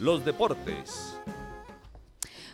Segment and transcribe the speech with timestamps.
[0.00, 1.16] los deportes.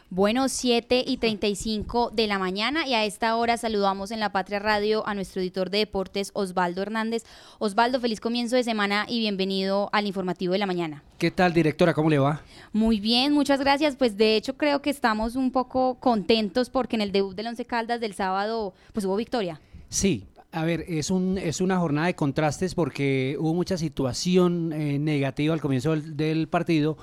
[0.08, 4.61] Bueno, 7 y 35 de la mañana y a esta hora saludamos en la Patria
[4.61, 7.24] Radio a nuestro editor de deportes Osvaldo Hernández.
[7.59, 11.03] Osvaldo, feliz comienzo de semana y bienvenido al informativo de la mañana.
[11.18, 11.93] ¿Qué tal, directora?
[11.93, 12.40] ¿Cómo le va?
[12.72, 13.96] Muy bien, muchas gracias.
[13.96, 17.64] Pues de hecho creo que estamos un poco contentos porque en el debut del Once
[17.64, 19.60] Caldas del sábado pues hubo victoria.
[19.88, 24.98] Sí, a ver, es, un, es una jornada de contrastes porque hubo mucha situación eh,
[25.00, 26.96] negativa al comienzo del partido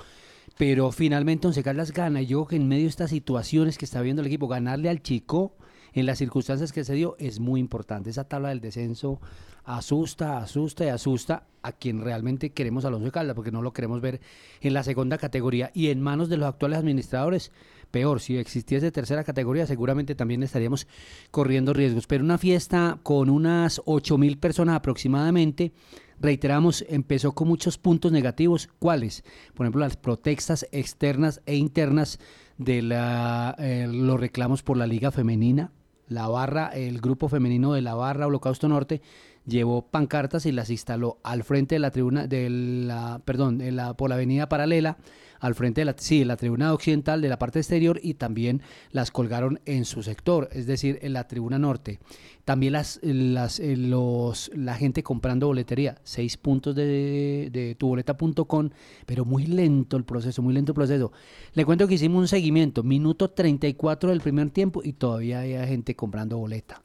[0.56, 2.22] pero finalmente Once Caldas gana.
[2.22, 5.02] Y yo que en medio de estas situaciones que está viendo el equipo, ganarle al
[5.02, 5.56] Chico
[5.92, 8.10] en las circunstancias que se dio es muy importante.
[8.10, 9.20] Esa tabla del descenso
[9.64, 14.00] asusta, asusta y asusta a quien realmente queremos a Alonso Caldas, porque no lo queremos
[14.00, 14.20] ver
[14.60, 17.52] en la segunda categoría y en manos de los actuales administradores.
[17.90, 20.86] Peor, si existiese tercera categoría, seguramente también estaríamos
[21.30, 22.06] corriendo riesgos.
[22.06, 25.72] Pero una fiesta con unas 8 mil personas aproximadamente
[26.20, 28.68] reiteramos, empezó con muchos puntos negativos.
[28.78, 29.24] ¿Cuáles?
[29.54, 32.18] Por ejemplo, las protestas externas e internas
[32.58, 35.72] de la, eh, los reclamos por la Liga Femenina.
[36.06, 39.00] La barra, el grupo femenino de la barra Holocausto Norte
[39.46, 43.94] llevó pancartas y las instaló al frente de la tribuna de la, perdón, de la,
[43.94, 44.98] por la avenida paralela
[45.44, 49.10] al frente de la, sí, la tribuna occidental de la parte exterior y también las
[49.10, 52.00] colgaron en su sector, es decir, en la tribuna norte.
[52.46, 58.70] También las, las, eh, los, la gente comprando boletería, seis puntos de, de tuboleta.com,
[59.04, 61.12] pero muy lento el proceso, muy lento el proceso.
[61.52, 65.94] Le cuento que hicimos un seguimiento, minuto 34 del primer tiempo y todavía hay gente
[65.94, 66.83] comprando boleta.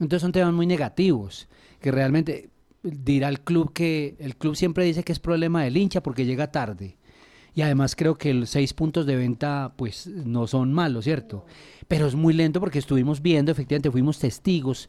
[0.00, 1.48] Entonces son temas muy negativos,
[1.80, 2.50] que realmente
[2.82, 6.50] dirá el club que el club siempre dice que es problema del hincha porque llega
[6.50, 6.96] tarde
[7.54, 11.44] y además creo que los seis puntos de venta pues no son malos, ¿cierto?
[11.88, 14.88] Pero es muy lento porque estuvimos viendo, efectivamente fuimos testigos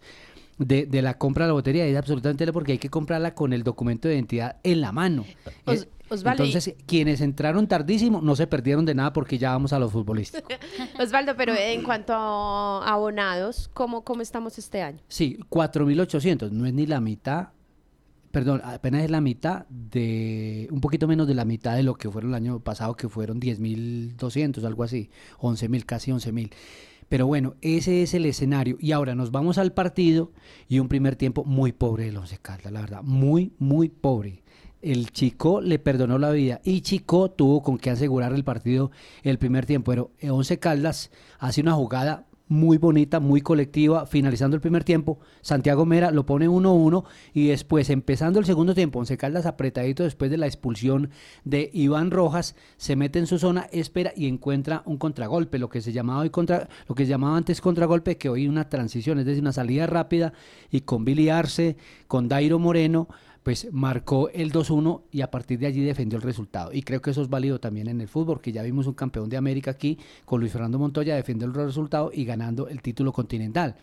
[0.57, 3.63] de, la compra de la lotería y es absolutamente porque hay que comprarla con el
[3.63, 5.25] documento de identidad en la mano.
[6.11, 10.43] Entonces, quienes entraron tardísimo no se perdieron de nada porque ya vamos a los futbolistas.
[10.99, 14.99] Osvaldo, pero en cuanto a abonados, ¿cómo, cómo estamos este año?
[15.07, 17.49] Sí, 4.800, no es ni la mitad
[18.31, 22.09] perdón, apenas es la mitad de, un poquito menos de la mitad de lo que
[22.09, 26.51] fueron el año pasado, que fueron 10.200, algo así, 11.000, casi 11.000.
[27.09, 28.77] Pero bueno, ese es el escenario.
[28.79, 30.31] Y ahora nos vamos al partido
[30.69, 34.43] y un primer tiempo muy pobre de Once Caldas, la verdad, muy, muy pobre.
[34.81, 38.91] El Chico le perdonó la vida y Chico tuvo con que asegurar el partido
[39.23, 39.91] el primer tiempo.
[39.91, 45.85] Pero Once Caldas hace una jugada muy bonita, muy colectiva, finalizando el primer tiempo, Santiago
[45.85, 50.35] Mera lo pone 1-1 y después, empezando el segundo tiempo, Once Caldas apretadito después de
[50.35, 51.11] la expulsión
[51.45, 55.79] de Iván Rojas, se mete en su zona, espera y encuentra un contragolpe, lo que
[55.79, 59.25] se llamaba hoy contra, lo que se llamaba antes contragolpe, que hoy una transición, es
[59.25, 60.33] decir, una salida rápida
[60.69, 61.77] y con Billy Arce,
[62.09, 63.07] con Dairo Moreno,
[63.43, 66.71] pues marcó el 2-1 y a partir de allí defendió el resultado.
[66.73, 69.29] Y creo que eso es válido también en el fútbol, que ya vimos un campeón
[69.29, 73.75] de América aquí con Luis Fernando Montoya defendiendo el resultado y ganando el título continental.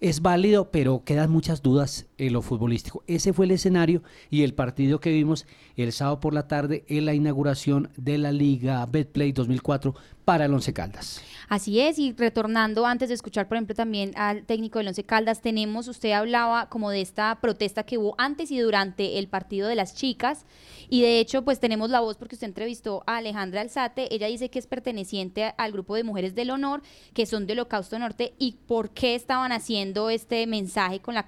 [0.00, 3.02] Es válido, pero quedan muchas dudas en lo futbolístico.
[3.06, 7.06] Ese fue el escenario y el partido que vimos el sábado por la tarde en
[7.06, 9.94] la inauguración de la Liga Betplay 2004
[10.24, 11.20] para el Once Caldas.
[11.48, 15.42] Así es, y retornando antes de escuchar, por ejemplo, también al técnico del Once Caldas,
[15.42, 19.74] tenemos, usted hablaba como de esta protesta que hubo antes y durante el partido de
[19.74, 20.46] las chicas,
[20.88, 24.48] y de hecho, pues tenemos la voz porque usted entrevistó a Alejandra Alzate, ella dice
[24.48, 26.82] que es perteneciente al grupo de mujeres del honor,
[27.12, 31.24] que son del Holocausto Norte, y por qué estaban haciendo este mensaje con la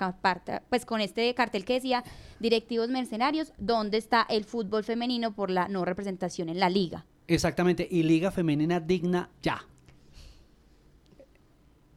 [0.69, 2.05] pues con este cartel que decía
[2.39, 7.06] directivos mercenarios, ¿dónde está el fútbol femenino por la no representación en la liga?
[7.28, 9.64] Exactamente, y Liga Femenina Digna ya.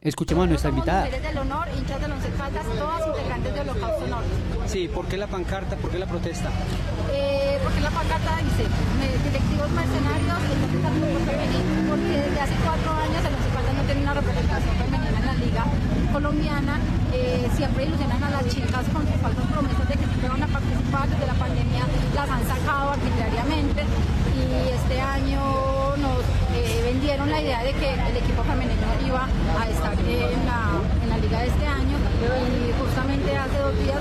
[0.00, 1.04] Escuchemos a nuestra invitada.
[1.04, 4.22] Mujeres del honor, hinchas del Once Caldas, todas integrantes Holocausto.
[4.66, 5.76] Sí, ¿por qué la pancarta?
[5.76, 6.50] ¿Por qué la protesta?
[7.12, 8.64] Eh, porque la pancarta dice
[9.24, 10.38] directivos mercenarios.
[11.90, 13.49] Porque desde hace cuatro años Caldas no
[13.90, 15.64] tiene una representación femenina en la liga
[16.12, 16.78] colombiana.
[17.12, 20.46] Eh, siempre ilusionan a las chicas con sus falsas promesas de que siempre van a
[20.46, 21.08] participar.
[21.10, 21.82] Desde la pandemia
[22.14, 25.42] las han sacado arbitrariamente y este año
[25.98, 26.22] nos
[26.54, 31.08] eh, vendieron la idea de que el equipo femenino iba a estar en la, en
[31.10, 33.98] la liga de este año y justamente hace dos días,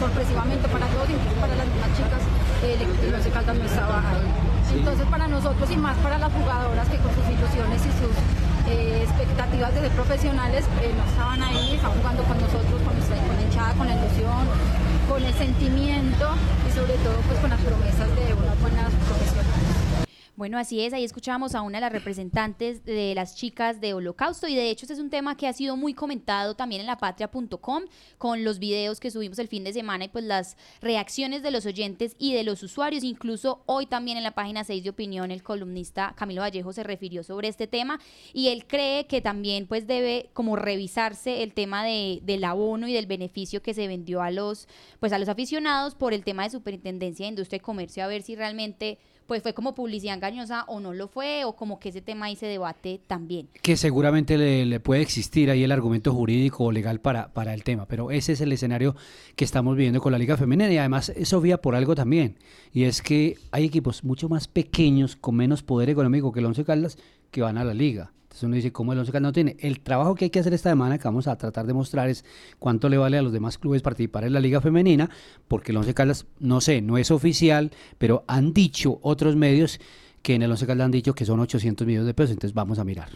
[0.00, 2.22] sorpresivamente para todos, incluso para las mismas chicas,
[2.64, 4.24] el equipo de Caldas no estaba ahí.
[4.72, 9.02] Entonces para nosotros y más para las jugadoras que con sus ilusiones y sus eh,
[9.02, 13.36] expectativas de ser profesionales eh, no estaban ahí, están jugando con nosotros, con, nuestra, con
[13.36, 14.44] la hinchada, con la ilusión,
[15.08, 16.26] con el sentimiento
[16.68, 19.77] y sobre todo pues con las promesas de unas buenas profesionales.
[20.38, 24.46] Bueno, así es, ahí escuchamos a una de las representantes de las chicas de Holocausto
[24.46, 27.82] y de hecho este es un tema que ha sido muy comentado también en lapatria.com
[28.18, 31.66] con los videos que subimos el fin de semana y pues las reacciones de los
[31.66, 33.02] oyentes y de los usuarios.
[33.02, 37.24] Incluso hoy también en la página 6 de opinión el columnista Camilo Vallejo se refirió
[37.24, 37.98] sobre este tema
[38.32, 42.92] y él cree que también pues debe como revisarse el tema de, del abono y
[42.92, 44.68] del beneficio que se vendió a los
[45.00, 48.22] pues a los aficionados por el tema de Superintendencia de Industria y Comercio a ver
[48.22, 52.00] si realmente pues fue como publicidad engañosa o no lo fue, o como que ese
[52.00, 53.50] tema ahí se debate también.
[53.60, 57.86] Que seguramente le, puede existir ahí el argumento jurídico o legal para, para el tema,
[57.86, 58.96] pero ese es el escenario
[59.36, 62.38] que estamos viviendo con la Liga Femenina y además es obvia por algo también,
[62.72, 66.64] y es que hay equipos mucho más pequeños, con menos poder económico que el Once
[66.64, 66.96] Caldas,
[67.30, 68.12] que van a la Liga.
[68.38, 69.56] Entonces uno dice, ¿cómo el Once Caldas no tiene?
[69.58, 72.24] El trabajo que hay que hacer esta semana, que vamos a tratar de mostrar, es
[72.60, 75.10] cuánto le vale a los demás clubes participar en la Liga Femenina,
[75.48, 79.80] porque el Once Caldas, no sé, no es oficial, pero han dicho otros medios
[80.22, 82.78] que en el Once Caldas han dicho que son 800 millones de pesos, entonces vamos
[82.78, 83.08] a mirar.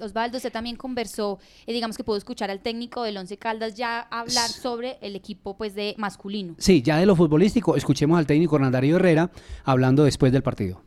[0.00, 3.98] Osvaldo, usted también conversó, eh, digamos que pudo escuchar al técnico del Once Caldas ya
[4.02, 6.54] hablar sobre el equipo pues de masculino.
[6.58, 9.32] Sí, ya de lo futbolístico, escuchemos al técnico Hernandario Herrera
[9.64, 10.80] hablando después del partido.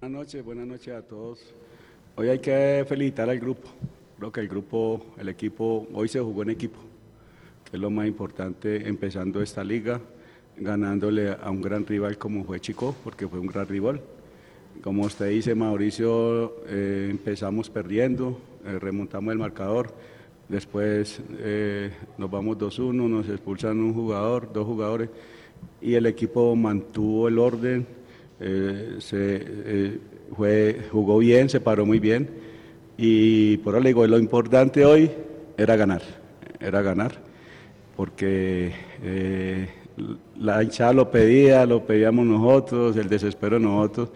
[0.00, 1.38] Buenas noches, buenas noches a todos.
[2.20, 3.68] Hoy hay que felicitar al grupo.
[4.18, 6.80] Creo que el grupo, el equipo, hoy se jugó en equipo,
[7.64, 10.00] que es lo más importante empezando esta liga,
[10.56, 14.00] ganándole a un gran rival como fue Chico, porque fue un gran rival.
[14.82, 18.36] Como usted dice, Mauricio, eh, empezamos perdiendo,
[18.66, 19.94] eh, remontamos el marcador,
[20.48, 25.08] después eh, nos vamos 2-1, nos expulsan un jugador, dos jugadores,
[25.80, 27.86] y el equipo mantuvo el orden,
[28.98, 30.00] se
[30.36, 32.28] jugó bien, se paró muy bien
[32.96, 35.10] y por eso le digo, lo importante hoy
[35.56, 36.02] era ganar,
[36.60, 37.12] era ganar,
[37.96, 38.72] porque
[39.02, 39.68] eh,
[40.36, 44.10] la hinchada lo pedía, lo pedíamos nosotros, el desespero nosotros,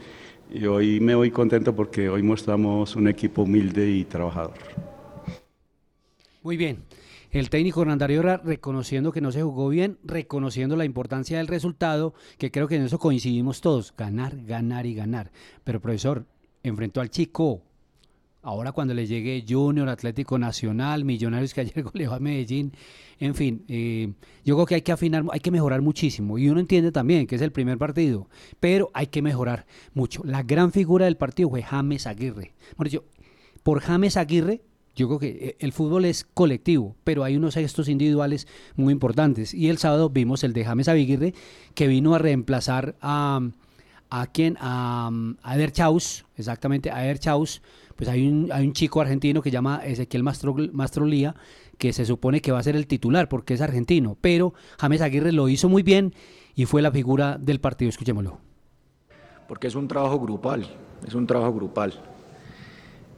[0.52, 4.54] y hoy me voy contento porque hoy mostramos un equipo humilde y trabajador.
[6.42, 6.78] Muy bien.
[7.32, 12.50] El técnico Hernandario reconociendo que no se jugó bien, reconociendo la importancia del resultado, que
[12.50, 15.32] creo que en eso coincidimos todos, ganar, ganar y ganar.
[15.64, 16.26] Pero profesor,
[16.62, 17.62] enfrentó al chico.
[18.42, 22.74] Ahora cuando le llegue Junior, Atlético Nacional, Millonarios que ayer goleó a Medellín,
[23.18, 24.12] en fin, eh,
[24.44, 26.36] yo creo que hay que afinar, hay que mejorar muchísimo.
[26.36, 28.28] Y uno entiende también que es el primer partido,
[28.60, 29.64] pero hay que mejorar
[29.94, 30.20] mucho.
[30.26, 32.52] La gran figura del partido fue James Aguirre.
[33.62, 34.60] Por James Aguirre
[34.94, 38.46] yo creo que eh, el fútbol es colectivo, pero hay unos gestos individuales
[38.76, 39.54] muy importantes.
[39.54, 41.34] Y el sábado vimos el de James Aviguirre,
[41.74, 43.40] que vino a reemplazar a,
[44.10, 45.10] a quien, a,
[45.42, 47.62] a Chaus, exactamente, a Chaus.
[47.96, 51.34] Pues hay un, hay un chico argentino que llama Ezequiel Mastro, Mastrolía,
[51.78, 54.16] que se supone que va a ser el titular porque es argentino.
[54.20, 56.14] Pero James Aguirre lo hizo muy bien
[56.54, 57.88] y fue la figura del partido.
[57.88, 58.38] Escuchémoslo.
[59.48, 60.66] Porque es un trabajo grupal,
[61.06, 61.92] es un trabajo grupal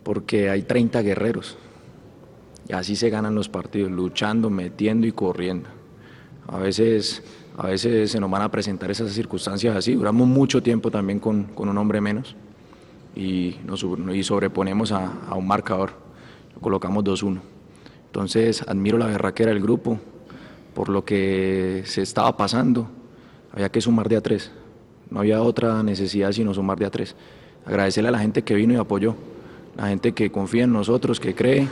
[0.04, 1.56] porque hay 30 guerreros.
[2.68, 5.68] Y así se ganan los partidos, luchando, metiendo y corriendo.
[6.46, 7.22] A veces,
[7.56, 9.94] a veces se nos van a presentar esas circunstancias así.
[9.94, 12.36] Duramos mucho tiempo también con, un hombre menos
[13.14, 15.92] y, nos, y sobreponemos a, un marcador.
[16.54, 17.40] Lo colocamos 2-1.
[18.06, 19.98] Entonces admiro la berraquera del grupo
[20.74, 22.88] por lo que se estaba pasando.
[23.52, 24.50] Había que sumar de a tres.
[25.10, 27.14] No había otra necesidad sino sumar de a tres.
[27.66, 29.14] Agradecerle a la gente que vino y apoyó
[29.76, 31.68] la gente que confía en nosotros, que cree,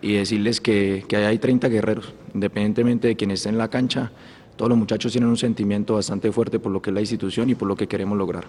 [0.00, 4.12] y decirles que, que hay 30 guerreros, independientemente de quien esté en la cancha,
[4.56, 7.54] todos los muchachos tienen un sentimiento bastante fuerte por lo que es la institución y
[7.54, 8.46] por lo que queremos lograr.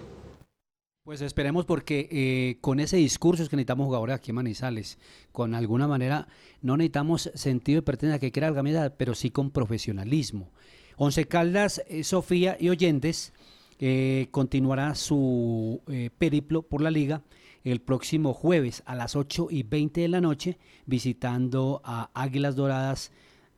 [1.04, 4.98] Pues esperemos porque eh, con ese discurso es que necesitamos jugadores aquí en Manizales.
[5.32, 6.28] Con alguna manera
[6.62, 10.50] no necesitamos sentido de pertenencia que quiera la pero sí con profesionalismo.
[10.96, 13.32] Once Caldas, eh, Sofía y Oyentes
[13.78, 15.80] eh, continuará su
[16.18, 17.22] periplo por la liga
[17.64, 23.12] el próximo jueves a las 8 y 20 de la noche visitando a Águilas Doradas.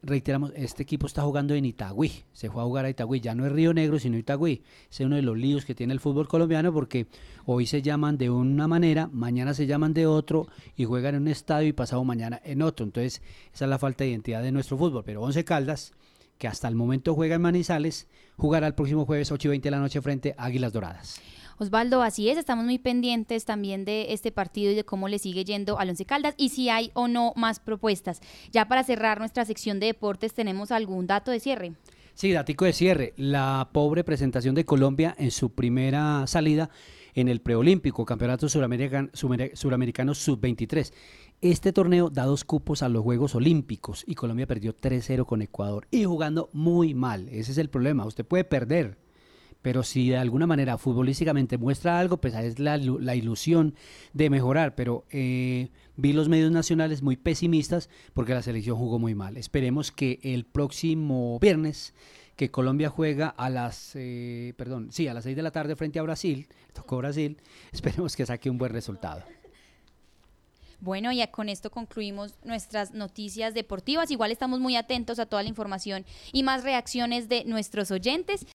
[0.04, 3.46] Reiteramos, este equipo está jugando en Itagüí, se fue a jugar a Itagüí, ya no
[3.46, 4.64] es Río Negro, sino Itagüí.
[4.90, 7.06] Es uno de los líos que tiene el fútbol colombiano porque
[7.46, 11.28] hoy se llaman de una manera, mañana se llaman de otro y juegan en un
[11.28, 12.84] estadio y pasado mañana en otro.
[12.84, 13.22] Entonces,
[13.54, 15.04] esa es la falta de identidad de nuestro fútbol.
[15.04, 15.92] Pero Once Caldas,
[16.36, 19.70] que hasta el momento juega en Manizales, jugará el próximo jueves 8 y 20 de
[19.70, 21.20] la noche frente a Águilas Doradas.
[21.58, 25.44] Osvaldo, así es, estamos muy pendientes también de este partido y de cómo le sigue
[25.44, 28.20] yendo al Once Caldas y si hay o no más propuestas.
[28.50, 31.72] Ya para cerrar nuestra sección de deportes, ¿tenemos algún dato de cierre?
[32.14, 33.14] Sí, datico de cierre.
[33.16, 36.70] La pobre presentación de Colombia en su primera salida
[37.14, 40.92] en el preolímpico, Campeonato Suramericano, Suramericano Sub-23.
[41.40, 45.86] Este torneo da dos cupos a los Juegos Olímpicos y Colombia perdió 3-0 con Ecuador
[45.90, 47.28] y jugando muy mal.
[47.28, 48.06] Ese es el problema.
[48.06, 48.98] Usted puede perder,
[49.62, 53.74] pero si de alguna manera futbolísticamente muestra algo, pues es la, ilusión
[54.12, 59.14] de mejorar, pero eh, vi los medios nacionales muy pesimistas porque la selección jugó muy
[59.14, 59.36] mal.
[59.36, 61.94] Esperemos que el próximo viernes
[62.36, 65.98] que Colombia juega a las, eh, perdón, sí, a las 6 de la tarde frente
[65.98, 67.38] a Brasil, tocó Brasil,
[67.72, 69.22] esperemos que saque un buen resultado.
[70.82, 74.10] Bueno, y con esto concluimos nuestras noticias deportivas.
[74.10, 78.44] Igual estamos muy atentos a toda la información y más reacciones de nuestros oyentes.